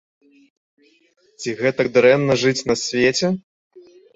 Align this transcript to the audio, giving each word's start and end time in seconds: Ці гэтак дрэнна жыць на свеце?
Ці 1.43 1.49
гэтак 1.61 1.87
дрэнна 1.99 2.39
жыць 2.45 2.65
на 2.73 2.81
свеце? 2.89 3.27